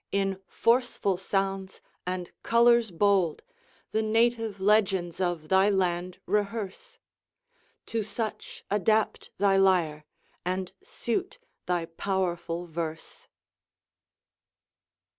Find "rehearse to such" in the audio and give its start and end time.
6.25-8.63